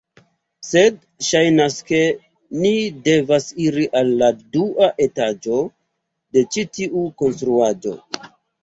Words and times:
Sed 0.67 0.95
ŝajnas 1.27 1.77
ke 1.89 1.99
ni 2.63 2.73
devas 3.09 3.47
iri 3.67 3.87
al 4.01 4.11
la 4.23 4.31
dua 4.57 4.89
etaĝo 5.09 5.63
de 6.37 6.47
ĉi 6.57 6.67
tiu 6.81 7.07
konstruaĵo 7.23 7.97